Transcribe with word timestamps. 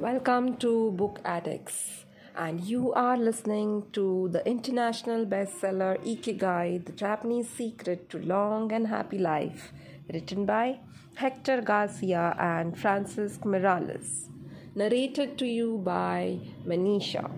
Welcome 0.00 0.56
to 0.60 0.92
Book 0.92 1.20
Addicts, 1.26 2.06
and 2.34 2.58
you 2.64 2.90
are 2.94 3.18
listening 3.18 3.84
to 3.92 4.30
the 4.32 4.42
international 4.48 5.26
bestseller 5.26 5.98
Ikigai 6.02 6.86
The 6.86 6.92
Japanese 6.92 7.50
Secret 7.50 8.08
to 8.08 8.18
Long 8.20 8.72
and 8.72 8.86
Happy 8.86 9.18
Life, 9.18 9.74
written 10.10 10.46
by 10.46 10.78
Hector 11.16 11.60
Garcia 11.60 12.34
and 12.38 12.78
Francis 12.78 13.36
Miralles, 13.44 14.30
narrated 14.74 15.36
to 15.36 15.44
you 15.44 15.76
by 15.84 16.38
Manisha. 16.66 17.28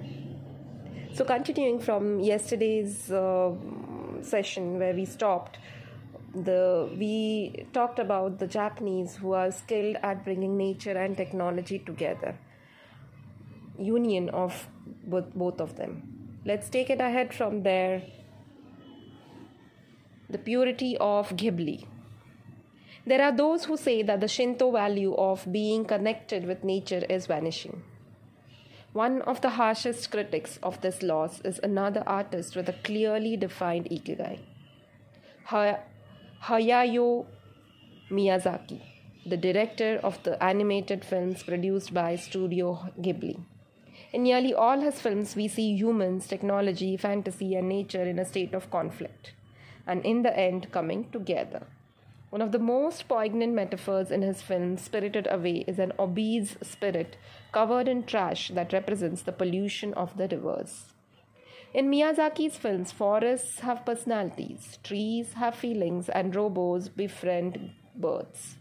So, 1.14 1.24
continuing 1.24 1.80
from 1.80 2.20
yesterday's 2.20 3.10
uh, 3.10 3.56
session 4.20 4.78
where 4.78 4.94
we 4.94 5.04
stopped, 5.04 5.58
the 6.32 6.88
we 6.96 7.66
talked 7.72 7.98
about 7.98 8.38
the 8.38 8.46
Japanese 8.46 9.16
who 9.16 9.32
are 9.32 9.50
skilled 9.50 9.96
at 10.04 10.24
bringing 10.24 10.56
nature 10.56 10.96
and 10.96 11.16
technology 11.16 11.80
together. 11.80 12.36
Union 13.78 14.28
of 14.30 14.68
both, 15.04 15.34
both 15.34 15.60
of 15.60 15.76
them. 15.76 16.02
Let's 16.44 16.68
take 16.68 16.90
it 16.90 17.00
ahead 17.00 17.32
from 17.32 17.62
there. 17.62 18.02
The 20.28 20.38
purity 20.38 20.96
of 20.98 21.30
Ghibli. 21.30 21.86
There 23.06 23.22
are 23.22 23.32
those 23.32 23.64
who 23.64 23.76
say 23.76 24.02
that 24.02 24.20
the 24.20 24.28
Shinto 24.28 24.70
value 24.70 25.14
of 25.14 25.50
being 25.50 25.84
connected 25.84 26.46
with 26.46 26.62
nature 26.64 27.04
is 27.08 27.26
vanishing. 27.26 27.82
One 28.92 29.22
of 29.22 29.40
the 29.40 29.50
harshest 29.50 30.10
critics 30.10 30.58
of 30.62 30.80
this 30.82 31.02
loss 31.02 31.40
is 31.40 31.58
another 31.62 32.02
artist 32.06 32.54
with 32.54 32.68
a 32.68 32.74
clearly 32.84 33.36
defined 33.36 33.86
ikigai. 33.86 34.38
Hayao 35.46 37.26
Miyazaki, 38.10 38.80
the 39.24 39.36
director 39.36 39.98
of 40.04 40.22
the 40.22 40.42
animated 40.42 41.04
films 41.04 41.42
produced 41.42 41.94
by 41.94 42.16
Studio 42.16 42.90
Ghibli. 43.00 43.40
In 44.12 44.24
nearly 44.24 44.52
all 44.52 44.80
his 44.80 45.00
films, 45.00 45.34
we 45.34 45.48
see 45.48 45.74
humans, 45.74 46.26
technology, 46.26 46.98
fantasy, 46.98 47.54
and 47.54 47.66
nature 47.68 48.02
in 48.02 48.18
a 48.18 48.26
state 48.26 48.52
of 48.52 48.70
conflict, 48.70 49.32
and 49.86 50.04
in 50.04 50.22
the 50.22 50.38
end, 50.38 50.70
coming 50.70 51.10
together. 51.10 51.66
One 52.28 52.42
of 52.42 52.52
the 52.52 52.58
most 52.58 53.08
poignant 53.08 53.54
metaphors 53.54 54.10
in 54.10 54.20
his 54.20 54.42
film, 54.42 54.76
Spirited 54.76 55.28
Away, 55.30 55.64
is 55.66 55.78
an 55.78 55.92
obese 55.98 56.56
spirit 56.62 57.16
covered 57.52 57.88
in 57.88 58.04
trash 58.04 58.50
that 58.54 58.72
represents 58.74 59.22
the 59.22 59.32
pollution 59.32 59.94
of 59.94 60.16
the 60.18 60.28
rivers. 60.28 60.92
In 61.72 61.90
Miyazaki's 61.90 62.58
films, 62.58 62.92
forests 62.92 63.60
have 63.60 63.86
personalities, 63.86 64.78
trees 64.82 65.32
have 65.34 65.54
feelings, 65.54 66.10
and 66.10 66.36
robots 66.36 66.88
befriend 66.88 67.72
birds. 67.94 68.56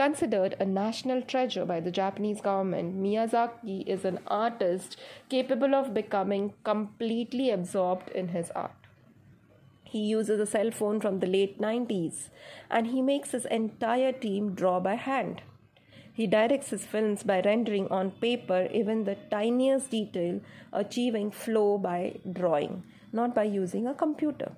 Considered 0.00 0.56
a 0.58 0.64
national 0.64 1.20
treasure 1.20 1.66
by 1.66 1.78
the 1.78 1.90
Japanese 1.90 2.40
government, 2.40 2.96
Miyazaki 2.96 3.86
is 3.86 4.06
an 4.06 4.18
artist 4.28 4.96
capable 5.28 5.74
of 5.74 5.92
becoming 5.92 6.54
completely 6.64 7.50
absorbed 7.50 8.08
in 8.08 8.28
his 8.28 8.50
art. 8.52 8.86
He 9.84 9.98
uses 9.98 10.40
a 10.40 10.46
cell 10.46 10.70
phone 10.70 11.02
from 11.02 11.18
the 11.18 11.26
late 11.26 11.60
90s 11.60 12.30
and 12.70 12.86
he 12.86 13.02
makes 13.02 13.32
his 13.32 13.44
entire 13.44 14.10
team 14.10 14.54
draw 14.54 14.80
by 14.80 14.94
hand. 14.94 15.42
He 16.14 16.26
directs 16.26 16.70
his 16.70 16.86
films 16.86 17.22
by 17.22 17.42
rendering 17.42 17.86
on 17.88 18.12
paper 18.12 18.68
even 18.72 19.04
the 19.04 19.18
tiniest 19.30 19.90
detail, 19.90 20.40
achieving 20.72 21.30
flow 21.30 21.76
by 21.76 22.20
drawing, 22.32 22.84
not 23.12 23.34
by 23.34 23.44
using 23.44 23.86
a 23.86 23.92
computer. 23.92 24.52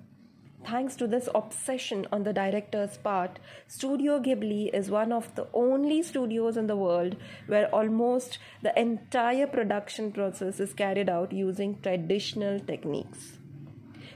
Thanks 0.65 0.95
to 0.95 1.07
this 1.07 1.27
obsession 1.35 2.07
on 2.09 2.23
the 2.23 2.31
director's 2.31 2.95
part, 2.95 3.39
Studio 3.67 4.19
Ghibli 4.19 4.73
is 4.73 4.89
one 4.89 5.11
of 5.11 5.35
the 5.35 5.47
only 5.53 6.01
studios 6.01 6.55
in 6.55 6.67
the 6.67 6.77
world 6.77 7.17
where 7.47 7.67
almost 7.75 8.39
the 8.61 8.77
entire 8.79 9.45
production 9.45 10.13
process 10.13 10.61
is 10.61 10.73
carried 10.73 11.09
out 11.09 11.33
using 11.33 11.81
traditional 11.81 12.61
techniques. 12.61 13.33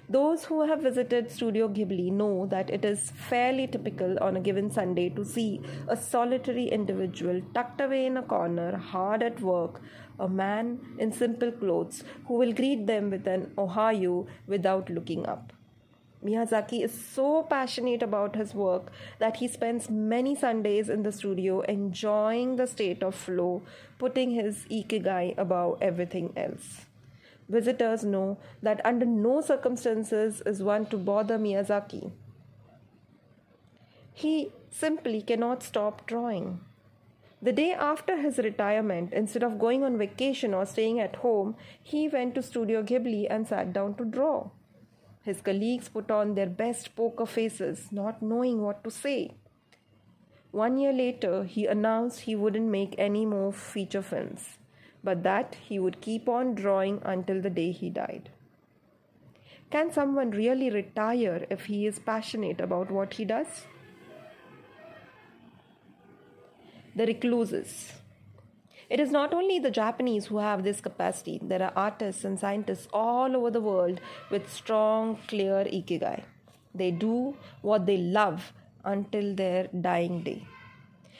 Those 0.09 0.45
who 0.45 0.65
have 0.65 0.81
visited 0.81 1.29
Studio 1.29 1.67
Ghibli 1.67 2.13
know 2.13 2.45
that 2.45 2.69
it 2.69 2.85
is 2.85 3.11
fairly 3.11 3.67
typical 3.67 4.17
on 4.21 4.37
a 4.37 4.39
given 4.39 4.71
Sunday 4.71 5.09
to 5.09 5.25
see 5.25 5.59
a 5.89 5.97
solitary 5.97 6.69
individual 6.69 7.41
tucked 7.53 7.81
away 7.81 8.05
in 8.05 8.15
a 8.15 8.23
corner, 8.23 8.77
hard 8.77 9.21
at 9.21 9.41
work, 9.41 9.81
a 10.17 10.29
man 10.29 10.79
in 10.97 11.11
simple 11.11 11.51
clothes 11.51 12.05
who 12.25 12.35
will 12.35 12.53
greet 12.53 12.87
them 12.87 13.09
with 13.09 13.27
an 13.27 13.51
ohayo 13.57 14.27
without 14.47 14.89
looking 14.89 15.25
up. 15.25 15.51
Miyazaki 16.23 16.83
is 16.83 16.91
so 16.91 17.43
passionate 17.43 18.01
about 18.01 18.35
his 18.35 18.53
work 18.53 18.91
that 19.19 19.37
he 19.37 19.47
spends 19.47 19.89
many 19.89 20.35
Sundays 20.35 20.89
in 20.89 21.03
the 21.03 21.11
studio 21.11 21.61
enjoying 21.61 22.55
the 22.55 22.65
state 22.65 23.03
of 23.03 23.13
flow, 23.13 23.61
putting 23.99 24.31
his 24.31 24.65
ikigai 24.71 25.37
above 25.37 25.77
everything 25.81 26.33
else. 26.35 26.85
Visitors 27.47 28.03
know 28.03 28.37
that 28.61 28.85
under 28.85 29.05
no 29.05 29.41
circumstances 29.41 30.41
is 30.45 30.63
one 30.63 30.85
to 30.87 30.97
bother 30.97 31.37
Miyazaki. 31.37 32.11
He 34.13 34.51
simply 34.71 35.21
cannot 35.21 35.61
stop 35.63 36.07
drawing. 36.07 36.61
The 37.39 37.53
day 37.53 37.71
after 37.71 38.17
his 38.17 38.39
retirement, 38.39 39.13
instead 39.13 39.43
of 39.43 39.59
going 39.59 39.83
on 39.83 39.97
vacation 39.99 40.55
or 40.55 40.65
staying 40.65 40.99
at 40.99 41.17
home, 41.17 41.55
he 41.81 42.07
went 42.07 42.33
to 42.33 42.41
Studio 42.41 42.81
Ghibli 42.81 43.27
and 43.29 43.47
sat 43.47 43.71
down 43.71 43.93
to 43.95 44.05
draw. 44.05 44.49
His 45.29 45.41
colleagues 45.41 45.89
put 45.89 46.09
on 46.09 46.35
their 46.35 46.51
best 46.65 46.95
poker 46.95 47.25
faces, 47.25 47.87
not 47.91 48.21
knowing 48.21 48.61
what 48.61 48.83
to 48.83 48.91
say. 48.99 49.31
One 50.51 50.77
year 50.77 50.93
later, 50.93 51.43
he 51.43 51.65
announced 51.65 52.21
he 52.21 52.35
wouldn't 52.35 52.71
make 52.77 52.95
any 52.97 53.25
more 53.25 53.51
feature 53.51 54.01
films 54.01 54.57
but 55.07 55.23
that 55.23 55.55
he 55.67 55.79
would 55.79 56.01
keep 56.01 56.27
on 56.27 56.53
drawing 56.55 57.01
until 57.05 57.41
the 57.41 57.49
day 57.49 57.71
he 57.71 57.89
died. 57.89 58.29
Can 59.69 59.91
someone 59.91 60.31
really 60.31 60.69
retire 60.69 61.45
if 61.49 61.65
he 61.65 61.85
is 61.85 61.99
passionate 61.99 62.59
about 62.61 62.91
what 62.91 63.13
he 63.13 63.25
does? 63.25 63.65
The 66.95 67.05
recluses. 67.05 67.93
It 68.89 69.01
is 69.01 69.11
not 69.11 69.33
only 69.33 69.59
the 69.59 69.71
Japanese 69.71 70.27
who 70.27 70.37
have 70.37 70.63
this 70.63 70.79
capacity, 70.79 71.39
there 71.41 71.61
are 71.61 71.73
artists 71.75 72.23
and 72.23 72.39
scientists 72.39 72.87
all 72.93 73.35
over 73.35 73.51
the 73.51 73.61
world 73.61 73.99
with 74.31 74.51
strong, 74.51 75.17
clear 75.27 75.65
ikigai. 75.65 76.23
They 76.73 76.91
do 76.91 77.35
what 77.61 77.85
they 77.85 77.97
love 77.97 78.53
until 78.85 79.35
their 79.35 79.67
dying 79.67 80.23
day. 80.23 80.47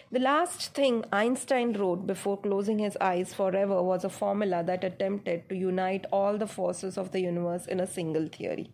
The 0.10 0.20
last 0.20 0.74
thing 0.74 1.04
Einstein 1.12 1.74
wrote 1.74 2.08
before 2.08 2.38
closing 2.38 2.80
his 2.80 2.96
eyes 3.02 3.34
forever 3.34 3.84
was 3.84 4.06
a 4.06 4.10
formula 4.10 4.64
that 4.64 4.86
attempted 4.86 5.50
to 5.50 5.56
unite 5.56 6.06
all 6.14 6.38
the 6.38 6.48
forces 6.48 6.98
of 6.98 7.12
the 7.12 7.20
universe 7.20 7.66
in 7.66 7.82
a 7.82 7.88
single 7.88 8.28
theory. 8.28 8.72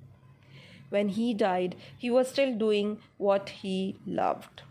When 0.89 1.09
he 1.09 1.33
died, 1.33 1.75
he 1.97 2.11
was 2.11 2.27
still 2.27 2.53
doing 2.55 2.99
what 3.17 3.49
he 3.49 3.97
loved. 4.05 4.61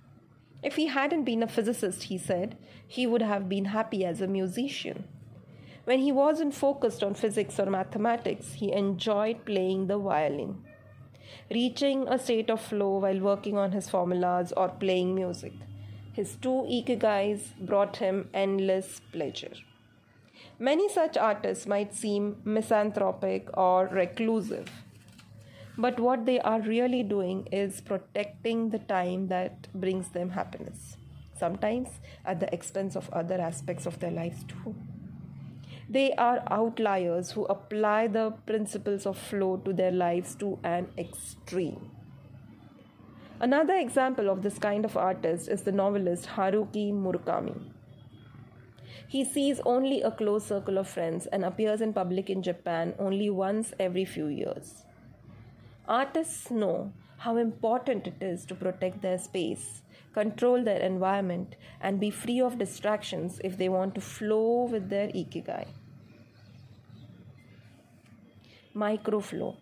If 0.62 0.76
he 0.76 0.86
hadn't 0.86 1.24
been 1.24 1.42
a 1.42 1.48
physicist, 1.48 2.04
he 2.04 2.18
said, 2.18 2.56
he 2.86 3.06
would 3.06 3.22
have 3.22 3.48
been 3.48 3.66
happy 3.66 4.04
as 4.04 4.20
a 4.20 4.26
musician. 4.26 5.04
When 5.84 5.98
he 5.98 6.12
wasn't 6.12 6.54
focused 6.54 7.02
on 7.02 7.14
physics 7.14 7.58
or 7.58 7.66
mathematics, 7.66 8.52
he 8.52 8.72
enjoyed 8.72 9.44
playing 9.44 9.88
the 9.88 9.98
violin, 9.98 10.64
reaching 11.50 12.06
a 12.06 12.18
state 12.18 12.50
of 12.50 12.60
flow 12.60 12.98
while 12.98 13.18
working 13.18 13.58
on 13.58 13.72
his 13.72 13.90
formulas 13.90 14.52
or 14.56 14.68
playing 14.68 15.14
music. 15.14 15.52
His 16.12 16.36
two 16.36 16.66
ikigais 16.70 17.58
brought 17.58 17.96
him 17.96 18.28
endless 18.32 19.00
pleasure. 19.10 19.54
Many 20.58 20.88
such 20.88 21.16
artists 21.16 21.66
might 21.66 21.94
seem 21.94 22.36
misanthropic 22.44 23.48
or 23.54 23.88
reclusive, 23.88 24.70
but 25.78 25.98
what 25.98 26.26
they 26.26 26.38
are 26.40 26.60
really 26.60 27.02
doing 27.02 27.46
is 27.50 27.80
protecting 27.80 28.70
the 28.70 28.78
time 28.78 29.28
that 29.28 29.68
brings 29.74 30.08
them 30.10 30.30
happiness, 30.30 30.96
sometimes 31.38 31.88
at 32.24 32.40
the 32.40 32.52
expense 32.52 32.94
of 32.94 33.08
other 33.10 33.40
aspects 33.40 33.86
of 33.86 33.98
their 34.00 34.10
lives 34.10 34.44
too. 34.44 34.74
They 35.88 36.12
are 36.14 36.42
outliers 36.50 37.32
who 37.32 37.44
apply 37.46 38.08
the 38.08 38.30
principles 38.46 39.04
of 39.06 39.18
flow 39.18 39.58
to 39.58 39.72
their 39.72 39.92
lives 39.92 40.34
to 40.36 40.58
an 40.62 40.88
extreme. 40.96 41.90
Another 43.40 43.74
example 43.74 44.30
of 44.30 44.42
this 44.42 44.58
kind 44.58 44.84
of 44.84 44.96
artist 44.96 45.48
is 45.48 45.62
the 45.62 45.72
novelist 45.72 46.28
Haruki 46.36 46.92
Murakami. 46.92 47.72
He 49.08 49.24
sees 49.24 49.60
only 49.66 50.00
a 50.00 50.10
close 50.10 50.46
circle 50.46 50.78
of 50.78 50.88
friends 50.88 51.26
and 51.26 51.44
appears 51.44 51.80
in 51.80 51.92
public 51.92 52.30
in 52.30 52.42
Japan 52.42 52.94
only 52.98 53.28
once 53.28 53.74
every 53.78 54.04
few 54.04 54.28
years. 54.28 54.84
Artists 55.88 56.48
know 56.50 56.92
how 57.18 57.36
important 57.36 58.06
it 58.06 58.14
is 58.20 58.44
to 58.46 58.54
protect 58.54 59.02
their 59.02 59.18
space, 59.18 59.82
control 60.12 60.62
their 60.62 60.78
environment, 60.78 61.56
and 61.80 61.98
be 61.98 62.10
free 62.10 62.40
of 62.40 62.56
distractions 62.58 63.40
if 63.42 63.58
they 63.58 63.68
want 63.68 63.94
to 63.96 64.00
flow 64.00 64.68
with 64.70 64.90
their 64.90 65.08
ikigai. 65.08 65.66
Microflow 68.76 69.56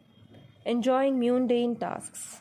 Enjoying 0.67 1.19
mundane 1.19 1.75
tasks. 1.77 2.41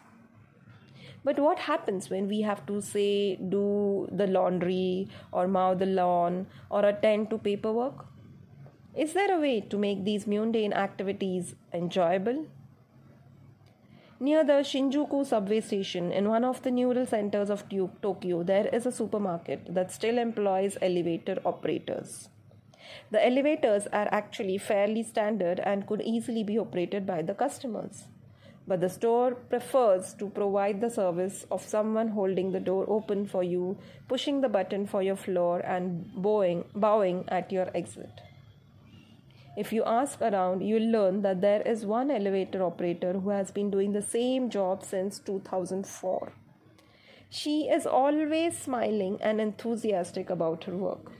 But 1.24 1.40
what 1.40 1.60
happens 1.60 2.10
when 2.10 2.28
we 2.28 2.42
have 2.42 2.66
to 2.66 2.82
say, 2.82 3.38
do 3.38 4.10
the 4.12 4.28
laundry, 4.28 5.08
or 5.32 5.48
mow 5.48 5.74
the 5.74 5.86
lawn, 5.86 6.48
or 6.70 6.84
attend 6.84 7.30
to 7.30 7.38
paperwork? 7.38 8.06
Is 8.96 9.14
there 9.14 9.34
a 9.34 9.40
way 9.40 9.62
to 9.62 9.78
make 9.78 10.04
these 10.04 10.28
mundane 10.28 10.74
activities 10.74 11.56
enjoyable? 11.74 12.46
Near 14.22 14.44
the 14.44 14.64
Shinjuku 14.64 15.26
subway 15.26 15.62
station, 15.62 16.12
in 16.12 16.28
one 16.28 16.44
of 16.44 16.62
the 16.62 16.72
neural 16.72 17.06
centers 17.06 17.50
of 17.50 17.64
Tokyo, 18.02 18.44
there 18.44 18.68
is 18.68 18.86
a 18.86 18.92
supermarket 18.92 19.74
that 19.74 19.94
still 19.94 20.18
employs 20.18 20.78
elevator 20.82 21.38
operators. 21.46 22.28
The 23.12 23.26
elevators 23.26 23.88
are 23.94 24.10
actually 24.12 24.58
fairly 24.58 25.04
standard 25.04 25.62
and 25.62 25.88
could 25.88 26.02
easily 26.02 26.44
be 26.44 26.60
operated 26.60 27.06
by 27.06 27.22
the 27.22 27.34
customers. 27.34 28.08
But 28.68 28.82
the 28.82 28.90
store 28.90 29.36
prefers 29.36 30.14
to 30.16 30.30
provide 30.30 30.82
the 30.82 30.90
service 30.90 31.46
of 31.50 31.64
someone 31.64 32.10
holding 32.10 32.52
the 32.52 32.60
door 32.60 32.86
open 32.90 33.26
for 33.26 33.42
you, 33.42 33.78
pushing 34.10 34.42
the 34.42 34.50
button 34.50 34.86
for 34.86 35.02
your 35.02 35.16
floor, 35.16 35.60
and 35.60 36.12
bowing, 36.14 36.66
bowing 36.76 37.24
at 37.30 37.54
your 37.54 37.70
exit. 37.74 38.20
If 39.58 39.74
you 39.74 39.84
ask 39.84 40.22
around, 40.22 40.62
you'll 40.62 40.92
learn 40.92 41.22
that 41.24 41.42
there 41.42 41.62
is 41.62 41.86
one 41.86 42.12
elevator 42.12 42.64
operator 42.64 43.14
who 43.14 43.30
has 43.30 43.52
been 43.52 43.72
doing 43.72 43.94
the 43.94 44.02
same 44.02 44.50
job 44.50 44.84
since 44.84 45.20
2004. 45.20 46.32
She 47.30 47.70
is 47.70 47.86
always 47.86 48.58
smiling 48.58 49.18
and 49.22 49.42
enthusiastic 49.42 50.30
about 50.30 50.64
her 50.64 50.76
work. 50.76 51.12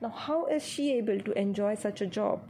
Now, 0.00 0.10
how 0.10 0.46
is 0.46 0.66
she 0.66 0.92
able 0.92 1.20
to 1.20 1.38
enjoy 1.38 1.76
such 1.76 2.00
a 2.00 2.06
job? 2.06 2.42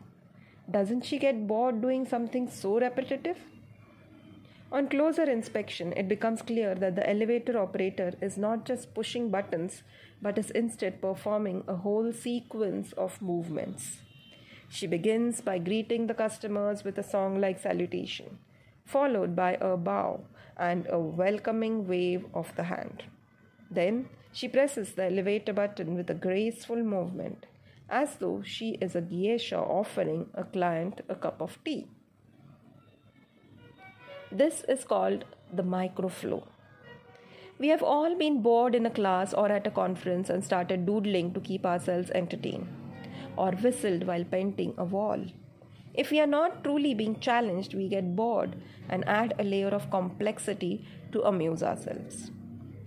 Doesn't 0.71 1.05
she 1.05 1.19
get 1.19 1.47
bored 1.47 1.81
doing 1.81 2.07
something 2.07 2.49
so 2.49 2.81
repetitive? 2.81 3.37
On 4.73 4.89
closer 4.89 5.23
inspection, 5.23 5.93
it 5.93 6.09
becomes 6.09 6.43
clear 6.43 6.75
that 6.75 6.97
the 6.97 7.09
elevator 7.09 7.59
operator 7.59 8.15
is 8.21 8.37
not 8.37 8.65
just 8.65 8.93
pushing 8.93 9.31
buttons 9.31 9.83
but 10.21 10.37
is 10.37 10.51
instead 10.51 11.01
performing 11.01 11.63
a 11.69 11.77
whole 11.77 12.13
sequence 12.13 12.93
of 12.95 13.23
movements. 13.23 13.99
She 14.75 14.89
begins 14.89 15.41
by 15.41 15.59
greeting 15.59 16.09
the 16.09 16.15
customers 16.15 16.83
with 16.83 16.99
a 16.99 17.05
song 17.05 17.41
like 17.41 17.61
salutation, 17.61 18.39
followed 18.85 19.37
by 19.37 19.53
a 19.61 19.77
bow 19.77 20.25
and 20.57 20.89
a 20.91 20.99
welcoming 20.99 21.87
wave 21.87 22.25
of 22.35 22.53
the 22.57 22.65
hand. 22.65 23.05
Then 23.71 24.09
she 24.33 24.49
presses 24.49 24.91
the 24.95 25.05
elevator 25.05 25.53
button 25.53 25.95
with 25.95 26.11
a 26.11 26.21
graceful 26.27 26.83
movement, 26.83 27.47
as 27.89 28.17
though 28.17 28.43
she 28.43 28.71
is 28.89 28.97
a 28.97 29.01
geisha 29.01 29.59
offering 29.59 30.29
a 30.35 30.43
client 30.43 31.03
a 31.09 31.15
cup 31.15 31.41
of 31.41 31.57
tea. 31.65 31.87
This 34.33 34.65
is 34.69 34.83
called 34.83 35.25
the 35.53 35.63
microflow. 35.63 36.49
We 37.61 37.69
have 37.69 37.85
all 37.85 38.17
been 38.17 38.43
bored 38.43 38.75
in 38.75 38.87
a 38.87 38.91
class 38.91 39.33
or 39.33 39.53
at 39.53 39.69
a 39.69 39.77
conference 39.85 40.29
and 40.31 40.43
started 40.43 40.85
doodling 40.85 41.33
to 41.35 41.39
keep 41.39 41.65
ourselves 41.65 42.11
entertained 42.11 42.84
or 43.37 43.53
whistled 43.53 44.07
while 44.07 44.25
painting 44.25 44.75
a 44.77 44.85
wall. 44.85 45.25
If 45.95 46.11
we 46.11 46.21
are 46.21 46.27
not 46.27 46.65
truly 46.65 46.93
being 46.93 47.21
challenged, 47.21 47.75
we 47.75 47.89
get 47.89 48.17
bored 48.17 48.57
and 48.89 49.07
add 49.07 49.35
a 49.39 49.45
layer 49.45 49.69
of 49.69 49.91
complexity 49.91 50.85
to 51.13 51.23
amuse 51.23 51.63
ourselves. 51.63 52.33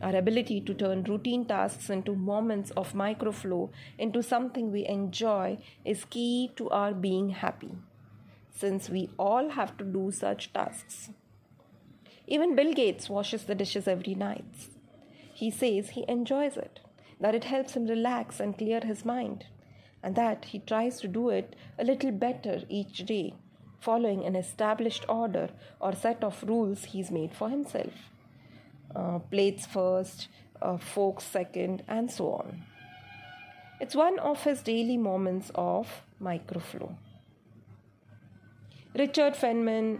Our 0.01 0.15
ability 0.15 0.61
to 0.61 0.73
turn 0.73 1.03
routine 1.03 1.45
tasks 1.45 1.89
into 1.89 2.15
moments 2.15 2.71
of 2.71 2.94
microflow 2.94 3.69
into 3.97 4.21
something 4.21 4.71
we 4.71 4.85
enjoy 4.85 5.57
is 5.85 6.05
key 6.05 6.51
to 6.57 6.69
our 6.69 6.93
being 6.93 7.29
happy, 7.29 7.71
since 8.53 8.89
we 8.89 9.09
all 9.17 9.50
have 9.50 9.77
to 9.77 9.85
do 9.85 10.11
such 10.11 10.51
tasks. 10.53 11.09
Even 12.27 12.55
Bill 12.55 12.73
Gates 12.73 13.09
washes 13.09 13.45
the 13.45 13.55
dishes 13.55 13.88
every 13.88 14.13
night. 14.13 14.67
He 15.33 15.50
says 15.50 15.91
he 15.91 16.03
enjoys 16.09 16.57
it, 16.57 16.81
that 17.21 17.33
it 17.33 17.45
helps 17.45 17.73
him 17.73 17.88
relax 17.88 18.39
and 18.41 18.57
clear 18.57 18.81
his 18.81 19.05
mind 19.05 19.45
and 20.03 20.15
that 20.15 20.45
he 20.45 20.59
tries 20.59 20.99
to 21.01 21.07
do 21.07 21.29
it 21.29 21.55
a 21.79 21.83
little 21.83 22.11
better 22.11 22.61
each 22.69 23.05
day, 23.05 23.33
following 23.79 24.23
an 24.25 24.35
established 24.35 25.05
order 25.09 25.49
or 25.79 25.94
set 25.94 26.23
of 26.23 26.44
rules 26.44 26.85
he's 26.85 27.11
made 27.11 27.33
for 27.33 27.49
himself. 27.49 27.94
Uh, 28.95 29.19
plates 29.19 29.65
first, 29.65 30.27
uh, 30.61 30.77
forks 30.77 31.23
second, 31.23 31.83
and 31.88 32.09
so 32.09 32.31
on. 32.31 32.63
It's 33.79 33.95
one 33.95 34.17
of 34.19 34.44
his 34.44 34.61
daily 34.61 34.97
moments 34.97 35.51
of 35.53 35.88
microflow. 36.21 36.95
Richard 38.95 39.33
Feynman, 39.35 40.00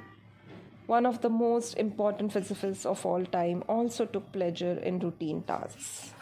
one 0.88 1.06
of 1.06 1.22
the 1.22 1.30
most 1.30 1.76
important 1.76 2.34
physicists 2.34 2.86
of 2.86 3.06
all 3.06 3.24
time, 3.26 3.64
also 3.68 4.06
took 4.06 4.32
pleasure 4.32 4.80
in 4.80 5.00
routine 5.00 5.44
tasks 5.44 6.14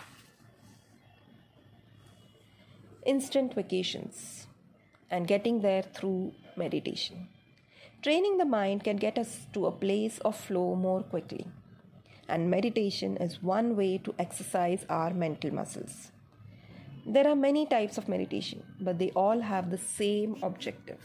instant 3.06 3.54
vacations 3.54 4.48
and 5.10 5.28
getting 5.28 5.62
there 5.62 5.84
through 5.84 6.34
meditation. 6.58 7.28
Training 8.02 8.38
the 8.38 8.46
mind 8.46 8.84
can 8.84 8.98
get 8.98 9.18
us 9.18 9.48
to 9.54 9.66
a 9.66 9.72
place 9.72 10.20
of 10.20 10.36
flow 10.36 10.76
more 10.76 11.02
quickly, 11.04 11.48
and 12.28 12.50
meditation 12.50 13.18
is 13.18 13.42
one 13.42 13.76
way 13.76 13.98
to 14.00 14.14
exercise 14.20 14.86
our 14.90 15.14
mental 15.14 15.54
muscles. 15.54 16.12
There 17.06 17.28
are 17.28 17.36
many 17.36 17.66
types 17.66 17.98
of 17.98 18.10
meditation, 18.10 18.64
but 18.80 18.98
they 18.98 19.12
all 19.12 19.42
have 19.42 19.70
the 19.70 19.78
same 19.78 20.38
objective 20.42 21.00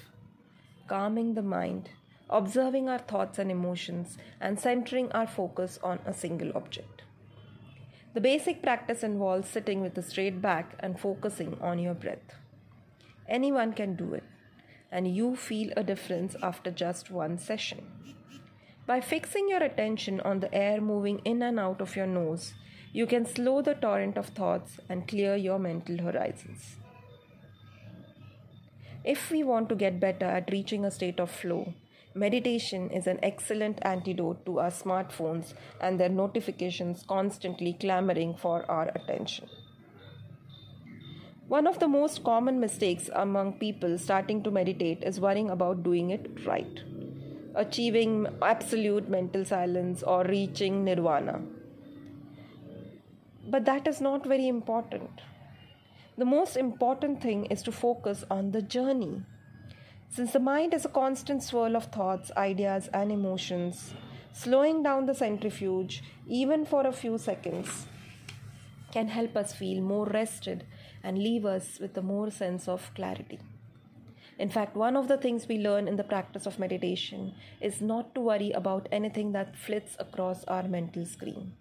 calming 0.90 1.34
the 1.34 1.42
mind, 1.42 1.88
observing 2.28 2.88
our 2.88 2.98
thoughts 2.98 3.38
and 3.38 3.48
emotions, 3.48 4.18
and 4.40 4.58
centering 4.58 5.10
our 5.12 5.26
focus 5.26 5.78
on 5.84 6.00
a 6.04 6.12
single 6.12 6.50
object. 6.56 7.02
The 8.12 8.20
basic 8.20 8.60
practice 8.60 9.04
involves 9.04 9.48
sitting 9.48 9.82
with 9.82 9.96
a 9.96 10.02
straight 10.02 10.42
back 10.42 10.74
and 10.80 10.98
focusing 10.98 11.56
on 11.60 11.78
your 11.78 11.94
breath. 11.94 12.34
Anyone 13.28 13.72
can 13.72 13.94
do 13.94 14.14
it, 14.14 14.24
and 14.90 15.14
you 15.14 15.36
feel 15.36 15.72
a 15.76 15.84
difference 15.84 16.34
after 16.42 16.72
just 16.72 17.12
one 17.12 17.38
session. 17.38 17.86
By 18.84 19.00
fixing 19.00 19.48
your 19.48 19.62
attention 19.62 20.20
on 20.22 20.40
the 20.40 20.52
air 20.52 20.80
moving 20.80 21.20
in 21.24 21.40
and 21.42 21.60
out 21.60 21.80
of 21.80 21.94
your 21.94 22.08
nose, 22.08 22.54
you 22.92 23.06
can 23.06 23.24
slow 23.24 23.62
the 23.62 23.74
torrent 23.74 24.18
of 24.18 24.26
thoughts 24.26 24.80
and 24.88 25.06
clear 25.06 25.36
your 25.36 25.60
mental 25.60 25.98
horizons. 25.98 26.74
If 29.04 29.30
we 29.30 29.44
want 29.44 29.68
to 29.68 29.76
get 29.76 30.00
better 30.00 30.26
at 30.26 30.50
reaching 30.50 30.84
a 30.84 30.90
state 30.90 31.20
of 31.20 31.30
flow, 31.30 31.74
Meditation 32.14 32.90
is 32.90 33.06
an 33.06 33.20
excellent 33.22 33.78
antidote 33.82 34.44
to 34.44 34.58
our 34.58 34.70
smartphones 34.70 35.54
and 35.80 36.00
their 36.00 36.08
notifications 36.08 37.04
constantly 37.06 37.72
clamoring 37.72 38.34
for 38.34 38.68
our 38.68 38.90
attention. 38.96 39.48
One 41.46 41.68
of 41.68 41.78
the 41.78 41.86
most 41.86 42.24
common 42.24 42.58
mistakes 42.58 43.10
among 43.12 43.54
people 43.54 43.96
starting 43.96 44.42
to 44.42 44.50
meditate 44.50 45.04
is 45.04 45.20
worrying 45.20 45.50
about 45.50 45.84
doing 45.84 46.10
it 46.10 46.44
right, 46.44 46.80
achieving 47.54 48.26
absolute 48.42 49.08
mental 49.08 49.44
silence, 49.44 50.02
or 50.02 50.24
reaching 50.24 50.84
nirvana. 50.84 51.42
But 53.48 53.64
that 53.66 53.86
is 53.86 54.00
not 54.00 54.26
very 54.26 54.48
important. 54.48 55.10
The 56.18 56.24
most 56.24 56.56
important 56.56 57.22
thing 57.22 57.46
is 57.46 57.62
to 57.62 57.72
focus 57.72 58.24
on 58.30 58.50
the 58.50 58.62
journey 58.62 59.22
since 60.10 60.32
the 60.32 60.40
mind 60.40 60.74
is 60.74 60.84
a 60.84 60.88
constant 60.88 61.40
swirl 61.40 61.76
of 61.76 61.84
thoughts, 61.84 62.32
ideas, 62.36 62.88
and 62.92 63.12
emotions, 63.12 63.94
slowing 64.32 64.82
down 64.82 65.06
the 65.06 65.14
centrifuge, 65.14 66.02
even 66.26 66.66
for 66.66 66.84
a 66.84 66.92
few 66.92 67.16
seconds, 67.16 67.86
can 68.90 69.06
help 69.06 69.36
us 69.36 69.52
feel 69.52 69.80
more 69.80 70.06
rested 70.06 70.66
and 71.04 71.16
leave 71.16 71.46
us 71.46 71.78
with 71.78 71.96
a 71.96 72.02
more 72.02 72.28
sense 72.28 72.66
of 72.66 72.92
clarity. 72.96 73.38
In 74.36 74.50
fact, 74.50 74.74
one 74.74 74.96
of 74.96 75.06
the 75.06 75.16
things 75.16 75.46
we 75.46 75.58
learn 75.58 75.86
in 75.86 75.94
the 75.94 76.02
practice 76.02 76.44
of 76.44 76.58
meditation 76.58 77.34
is 77.60 77.80
not 77.80 78.12
to 78.16 78.20
worry 78.20 78.50
about 78.50 78.88
anything 78.90 79.30
that 79.32 79.54
flits 79.54 79.96
across 80.00 80.42
our 80.44 80.64
mental 80.64 81.06
screen. 81.06 81.52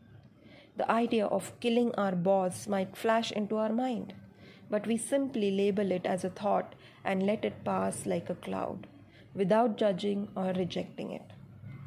The 0.75 0.89
idea 0.89 1.27
of 1.27 1.60
killing 1.60 1.94
our 1.96 2.15
boss 2.15 2.68
might 2.68 2.98
flash 2.98 3.32
into 3.32 3.58
our 3.58 3.72
mind 3.72 4.15
but 4.69 4.85
we 4.85 4.97
simply 4.97 5.51
label 5.51 5.91
it 5.91 6.05
as 6.05 6.23
a 6.23 6.29
thought 6.29 6.75
and 7.03 7.25
let 7.25 7.43
it 7.45 7.63
pass 7.63 8.05
like 8.05 8.29
a 8.29 8.35
cloud 8.35 8.88
without 9.33 9.77
judging 9.77 10.27
or 10.35 10.53
rejecting 10.53 11.11
it. 11.11 11.31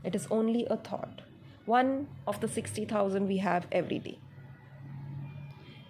It 0.04 0.14
is 0.14 0.26
only 0.30 0.66
a 0.66 0.76
thought, 0.76 1.22
one 1.64 2.08
of 2.26 2.40
the 2.40 2.48
60,000 2.48 3.26
we 3.26 3.38
have 3.38 3.66
every 3.70 3.98
day. 3.98 4.18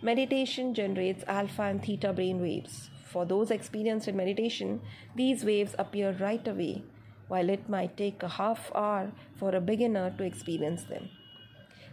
Meditation 0.03 0.75
generates 0.75 1.25
alpha 1.29 1.63
and 1.63 1.83
theta 1.83 2.13
brain 2.13 2.41
waves. 2.41 2.91
For 3.05 3.25
those 3.25 3.51
experienced 3.51 4.09
in 4.09 4.17
meditation, 4.17 4.81
these 5.15 5.45
waves 5.45 5.75
appear 5.79 6.17
right 6.19 6.47
away, 6.49 6.83
while 7.29 7.49
it 7.49 7.69
might 7.69 7.97
take 7.97 8.23
a 8.23 8.29
half 8.29 8.73
hour 8.75 9.13
for 9.37 9.55
a 9.55 9.61
beginner 9.61 10.13
to 10.19 10.25
experience 10.25 10.85
them. 10.85 11.09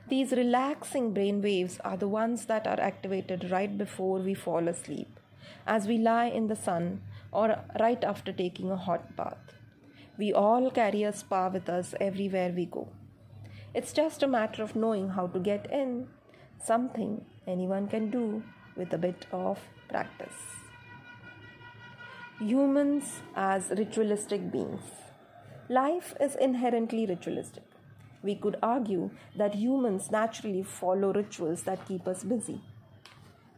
These 0.09 0.31
relaxing 0.31 1.13
brain 1.13 1.39
waves 1.39 1.79
are 1.85 1.95
the 1.95 2.07
ones 2.07 2.47
that 2.47 2.65
are 2.65 2.79
activated 2.79 3.51
right 3.51 3.77
before 3.77 4.17
we 4.17 4.33
fall 4.33 4.67
asleep, 4.67 5.19
as 5.67 5.87
we 5.87 5.99
lie 5.99 6.25
in 6.25 6.47
the 6.47 6.55
sun 6.55 7.01
or 7.31 7.63
right 7.79 8.03
after 8.03 8.31
taking 8.31 8.71
a 8.71 8.75
hot 8.75 9.15
bath. 9.15 9.53
We 10.17 10.33
all 10.33 10.71
carry 10.71 11.03
a 11.03 11.13
spa 11.13 11.49
with 11.49 11.69
us 11.69 11.93
everywhere 12.01 12.51
we 12.55 12.65
go. 12.65 12.87
It's 13.75 13.93
just 13.93 14.23
a 14.23 14.27
matter 14.27 14.63
of 14.63 14.75
knowing 14.75 15.09
how 15.09 15.27
to 15.27 15.39
get 15.39 15.71
in, 15.71 16.07
something 16.63 17.23
anyone 17.45 17.87
can 17.87 18.09
do 18.09 18.41
with 18.75 18.91
a 18.93 18.97
bit 18.97 19.27
of 19.31 19.59
practice. 19.89 20.41
Humans 22.39 23.21
as 23.35 23.69
ritualistic 23.77 24.51
beings. 24.51 24.81
Life 25.69 26.15
is 26.19 26.35
inherently 26.35 27.05
ritualistic. 27.05 27.63
We 28.21 28.35
could 28.35 28.57
argue 28.61 29.11
that 29.35 29.55
humans 29.55 30.11
naturally 30.11 30.63
follow 30.63 31.13
rituals 31.13 31.63
that 31.63 31.87
keep 31.87 32.07
us 32.07 32.23
busy. 32.23 32.61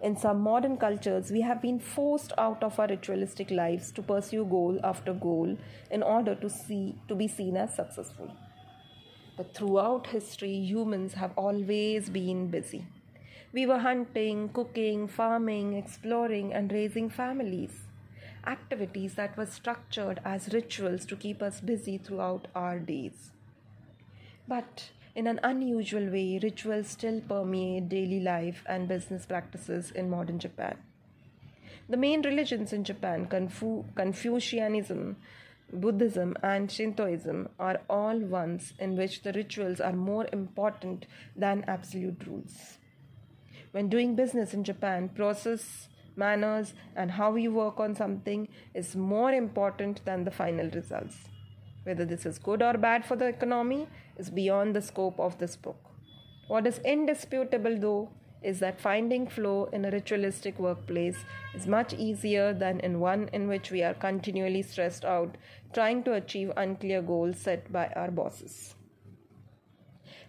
In 0.01 0.17
some 0.17 0.41
modern 0.41 0.77
cultures, 0.77 1.29
we 1.31 1.41
have 1.41 1.61
been 1.61 1.79
forced 1.79 2.33
out 2.37 2.63
of 2.63 2.79
our 2.79 2.87
ritualistic 2.87 3.51
lives 3.51 3.91
to 3.91 4.01
pursue 4.01 4.45
goal 4.45 4.79
after 4.83 5.13
goal 5.13 5.57
in 5.91 6.01
order 6.01 6.33
to 6.35 6.49
see 6.49 6.95
to 7.07 7.13
be 7.13 7.27
seen 7.27 7.55
as 7.55 7.75
successful. 7.75 8.35
But 9.37 9.53
throughout 9.53 10.07
history, 10.07 10.55
humans 10.55 11.13
have 11.13 11.31
always 11.37 12.09
been 12.09 12.47
busy. 12.47 12.85
We 13.53 13.65
were 13.65 13.79
hunting, 13.79 14.49
cooking, 14.49 15.07
farming, 15.07 15.73
exploring, 15.73 16.53
and 16.53 16.71
raising 16.71 17.09
families. 17.09 17.81
Activities 18.47 19.15
that 19.15 19.37
were 19.37 19.45
structured 19.45 20.19
as 20.25 20.53
rituals 20.53 21.05
to 21.05 21.15
keep 21.15 21.41
us 21.41 21.61
busy 21.61 21.97
throughout 21.97 22.47
our 22.55 22.79
days. 22.79 23.31
But 24.47 24.89
in 25.15 25.27
an 25.27 25.39
unusual 25.43 26.09
way, 26.09 26.39
rituals 26.41 26.87
still 26.87 27.21
permeate 27.21 27.89
daily 27.89 28.19
life 28.19 28.63
and 28.65 28.87
business 28.87 29.25
practices 29.25 29.91
in 29.91 30.09
modern 30.09 30.39
Japan. 30.39 30.77
The 31.89 31.97
main 31.97 32.21
religions 32.21 32.71
in 32.71 32.83
Japan, 32.83 33.25
Confu- 33.25 33.83
Confucianism, 33.95 35.17
Buddhism, 35.73 36.35
and 36.41 36.71
Shintoism, 36.71 37.49
are 37.59 37.81
all 37.89 38.17
ones 38.17 38.73
in 38.79 38.95
which 38.95 39.23
the 39.23 39.33
rituals 39.33 39.81
are 39.81 39.93
more 39.93 40.27
important 40.31 41.05
than 41.35 41.65
absolute 41.67 42.25
rules. 42.25 42.77
When 43.71 43.89
doing 43.89 44.15
business 44.15 44.53
in 44.53 44.63
Japan, 44.63 45.09
process, 45.09 45.89
manners, 46.15 46.73
and 46.95 47.11
how 47.11 47.35
you 47.35 47.51
work 47.51 47.79
on 47.79 47.95
something 47.95 48.47
is 48.73 48.95
more 48.95 49.31
important 49.31 50.03
than 50.05 50.23
the 50.23 50.31
final 50.31 50.69
results. 50.69 51.17
Whether 51.83 52.05
this 52.05 52.25
is 52.25 52.37
good 52.37 52.61
or 52.61 52.73
bad 52.73 53.05
for 53.05 53.15
the 53.15 53.27
economy 53.27 53.87
is 54.17 54.29
beyond 54.29 54.75
the 54.75 54.81
scope 54.81 55.19
of 55.19 55.37
this 55.39 55.55
book. 55.55 55.79
What 56.47 56.67
is 56.67 56.79
indisputable, 56.79 57.77
though, 57.79 58.09
is 58.43 58.59
that 58.59 58.81
finding 58.81 59.27
flow 59.27 59.65
in 59.71 59.85
a 59.85 59.91
ritualistic 59.91 60.59
workplace 60.59 61.23
is 61.53 61.67
much 61.67 61.93
easier 61.93 62.53
than 62.53 62.79
in 62.79 62.99
one 62.99 63.29
in 63.33 63.47
which 63.47 63.71
we 63.71 63.83
are 63.83 63.93
continually 63.93 64.63
stressed 64.63 65.05
out 65.05 65.37
trying 65.73 66.03
to 66.03 66.13
achieve 66.13 66.51
unclear 66.57 67.01
goals 67.01 67.37
set 67.37 67.71
by 67.71 67.87
our 67.95 68.09
bosses. 68.09 68.75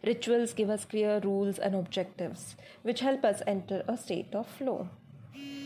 Rituals 0.04 0.52
give 0.52 0.68
us 0.68 0.84
clear 0.84 1.20
rules 1.20 1.58
and 1.58 1.74
objectives, 1.74 2.56
which 2.82 3.00
help 3.00 3.24
us 3.24 3.40
enter 3.46 3.84
a 3.88 3.96
state 3.96 4.34
of 4.34 4.46
flow. 4.46 4.88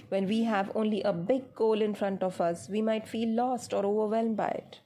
When 0.08 0.28
we 0.28 0.44
have 0.44 0.70
only 0.76 1.02
a 1.02 1.12
big 1.12 1.54
goal 1.54 1.82
in 1.82 1.94
front 1.94 2.22
of 2.22 2.40
us, 2.40 2.68
we 2.68 2.80
might 2.80 3.08
feel 3.08 3.28
lost 3.28 3.72
or 3.72 3.84
overwhelmed 3.84 4.36
by 4.36 4.48
it. 4.48 4.80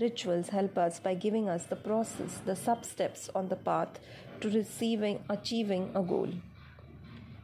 Rituals 0.00 0.50
help 0.50 0.78
us 0.78 1.00
by 1.00 1.14
giving 1.14 1.48
us 1.48 1.64
the 1.64 1.74
process, 1.74 2.38
the 2.44 2.54
sub 2.54 2.84
steps 2.84 3.28
on 3.34 3.48
the 3.48 3.56
path 3.56 3.98
to 4.40 4.48
receiving, 4.48 5.24
achieving 5.28 5.90
a 5.94 6.02
goal. 6.02 6.28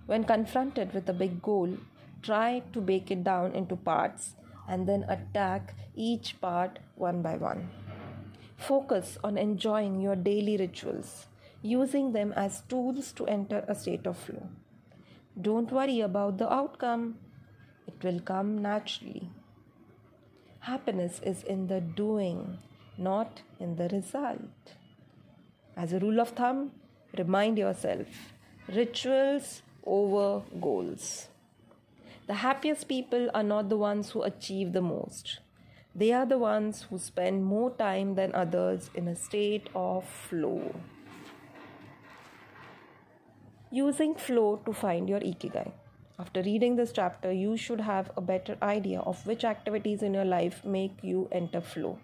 When 0.07 0.23
confronted 0.23 0.95
with 0.95 1.09
a 1.09 1.13
big 1.13 1.43
goal, 1.43 1.77
try 2.23 2.63
to 2.73 2.81
break 2.81 3.11
it 3.11 3.25
down 3.25 3.53
into 3.55 3.75
parts 3.75 4.35
and 4.69 4.87
then 4.89 5.05
attack 5.09 5.75
each 5.97 6.41
part 6.41 6.79
one 6.95 7.23
by 7.23 7.37
one. 7.37 7.71
Focus 8.57 9.19
on 9.25 9.37
enjoying 9.37 10.01
your 10.01 10.15
daily 10.15 10.57
rituals, 10.57 11.27
using 11.61 12.13
them 12.13 12.33
as 12.37 12.63
tools 12.69 13.13
to 13.13 13.27
enter 13.27 13.65
a 13.67 13.75
state 13.75 14.07
of 14.07 14.17
flow. 14.17 14.49
Don't 15.41 15.73
worry 15.73 16.01
about 16.01 16.39
the 16.39 16.53
outcome, 16.53 17.19
it 17.89 18.03
will 18.05 18.21
come 18.21 18.63
naturally. 18.63 19.29
Happiness 20.65 21.21
is 21.23 21.43
in 21.43 21.67
the 21.67 21.79
doing, 21.79 22.57
not 22.97 23.43
in 23.61 23.77
the 23.77 23.87
result. 23.89 24.73
As 25.77 25.93
a 25.93 25.99
rule 25.99 26.21
of 26.21 26.31
thumb, 26.31 26.71
remind 27.19 27.59
yourself 27.59 28.07
rituals 28.67 29.61
over 29.85 30.43
goals. 30.63 31.29
The 32.27 32.41
happiest 32.41 32.89
people 32.89 33.29
are 33.35 33.43
not 33.43 33.69
the 33.69 33.77
ones 33.77 34.13
who 34.13 34.23
achieve 34.23 34.73
the 34.73 34.81
most. 34.81 35.41
They 35.95 36.13
are 36.13 36.25
the 36.25 36.39
ones 36.39 36.87
who 36.89 36.99
spend 36.99 37.45
more 37.45 37.71
time 37.73 38.15
than 38.15 38.35
others 38.35 38.89
in 38.95 39.07
a 39.07 39.15
state 39.15 39.69
of 39.75 40.09
flow. 40.09 40.75
Using 43.71 44.15
flow 44.15 44.63
to 44.65 44.73
find 44.73 45.11
your 45.11 45.21
ikigai. 45.21 45.73
After 46.17 46.43
reading 46.43 46.77
this 46.77 46.93
chapter, 46.93 47.33
you 47.33 47.57
should 47.57 47.81
have 47.81 48.13
a 48.17 48.21
better 48.21 48.57
idea 48.63 49.01
of 49.01 49.27
which 49.27 49.45
activities 49.45 50.01
in 50.01 50.15
your 50.15 50.25
life 50.25 50.65
make 50.65 51.03
you 51.03 51.29
enter 51.33 51.61
flow. 51.61 51.99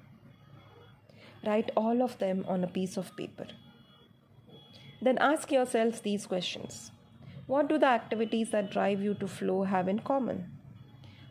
Write 1.47 1.71
all 1.77 2.03
of 2.03 2.19
them 2.19 2.45
on 2.49 2.65
a 2.65 2.67
piece 2.67 2.97
of 2.97 3.17
paper. 3.17 3.47
Then 5.01 5.17
ask 5.19 5.53
yourselves 5.53 6.01
these 6.01 6.27
questions 6.27 6.91
What 7.47 7.69
do 7.69 7.79
the 7.79 7.87
activities 7.87 8.51
that 8.51 8.73
drive 8.73 9.01
you 9.01 9.15
to 9.15 9.29
flow 9.29 9.63
have 9.63 9.87
in 9.87 10.01
common? 10.01 10.59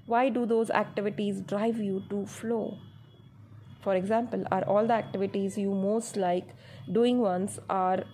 Why 0.06 0.30
do 0.30 0.46
those 0.46 0.70
activities 0.70 1.42
drive 1.42 1.80
you 1.80 2.04
to 2.10 2.26
flow? 2.26 2.78
For 3.82 3.96
example, 3.96 4.46
are 4.52 4.64
all 4.64 4.88
the 4.88 4.94
activities 4.94 5.58
you 5.58 5.74
most 5.74 6.16
like 6.16 6.48
doing 6.90 7.20
ones 7.20 7.60
are 7.70 8.06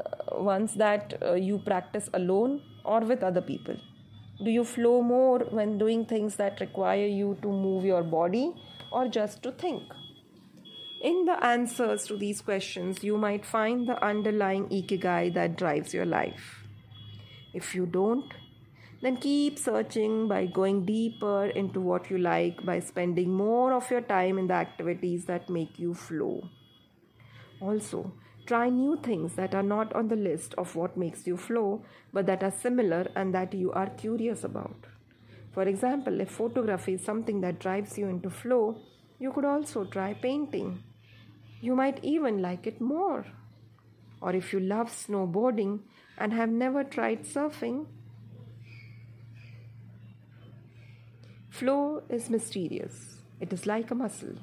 uh, 0.00 0.42
ones 0.42 0.74
that 0.76 1.14
uh, 1.22 1.34
you 1.34 1.58
practice 1.58 2.08
alone 2.14 2.62
or 2.82 3.00
with 3.00 3.22
other 3.22 3.42
people? 3.42 3.76
Do 4.42 4.50
you 4.50 4.64
flow 4.64 5.00
more 5.00 5.38
when 5.50 5.78
doing 5.78 6.04
things 6.04 6.36
that 6.36 6.60
require 6.60 7.06
you 7.06 7.38
to 7.40 7.48
move 7.48 7.84
your 7.84 8.02
body 8.02 8.52
or 8.92 9.08
just 9.08 9.42
to 9.44 9.52
think? 9.52 9.82
In 11.00 11.24
the 11.24 11.42
answers 11.42 12.06
to 12.06 12.16
these 12.18 12.42
questions, 12.42 13.02
you 13.02 13.16
might 13.16 13.46
find 13.46 13.88
the 13.88 14.02
underlying 14.04 14.68
ikigai 14.68 15.32
that 15.34 15.56
drives 15.56 15.94
your 15.94 16.04
life. 16.04 16.64
If 17.54 17.74
you 17.74 17.86
don't, 17.86 18.32
then 19.00 19.16
keep 19.16 19.58
searching 19.58 20.28
by 20.28 20.46
going 20.46 20.84
deeper 20.84 21.46
into 21.46 21.80
what 21.80 22.10
you 22.10 22.18
like 22.18 22.64
by 22.64 22.80
spending 22.80 23.32
more 23.32 23.72
of 23.72 23.90
your 23.90 24.00
time 24.00 24.38
in 24.38 24.48
the 24.48 24.54
activities 24.54 25.24
that 25.26 25.48
make 25.48 25.78
you 25.78 25.94
flow. 25.94 26.48
Also, 27.60 28.12
Try 28.46 28.68
new 28.68 28.96
things 28.96 29.34
that 29.34 29.56
are 29.56 29.62
not 29.62 29.92
on 29.92 30.06
the 30.06 30.14
list 30.14 30.54
of 30.56 30.76
what 30.76 30.96
makes 30.96 31.26
you 31.26 31.36
flow, 31.36 31.84
but 32.12 32.26
that 32.26 32.44
are 32.44 32.50
similar 32.52 33.10
and 33.16 33.34
that 33.34 33.52
you 33.52 33.72
are 33.72 33.90
curious 33.90 34.44
about. 34.44 34.86
For 35.52 35.64
example, 35.64 36.20
if 36.20 36.30
photography 36.30 36.94
is 36.94 37.04
something 37.04 37.40
that 37.40 37.58
drives 37.58 37.98
you 37.98 38.06
into 38.06 38.30
flow, 38.30 38.76
you 39.18 39.32
could 39.32 39.44
also 39.44 39.84
try 39.84 40.14
painting. 40.14 40.84
You 41.60 41.74
might 41.74 42.04
even 42.04 42.40
like 42.40 42.68
it 42.68 42.80
more. 42.80 43.26
Or 44.20 44.32
if 44.32 44.52
you 44.52 44.60
love 44.60 44.90
snowboarding 44.90 45.80
and 46.16 46.32
have 46.32 46.50
never 46.50 46.84
tried 46.84 47.24
surfing, 47.24 47.86
flow 51.50 52.04
is 52.08 52.30
mysterious. 52.30 53.16
It 53.40 53.52
is 53.52 53.66
like 53.66 53.90
a 53.90 53.94
muscle. 53.94 54.36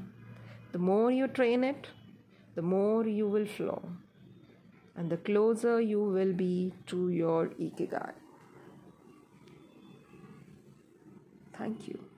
The 0.74 0.80
more 0.80 1.12
you 1.12 1.28
train 1.28 1.64
it, 1.64 1.88
the 2.56 2.62
more 2.62 3.08
you 3.08 3.28
will 3.28 3.46
flow 3.46 3.82
and 4.96 5.10
the 5.10 5.18
closer 5.18 5.82
you 5.82 6.04
will 6.04 6.34
be 6.34 6.72
to 6.88 7.10
your 7.10 7.48
ikigai. 7.60 8.14
Thank 11.58 11.88
you. 11.88 12.13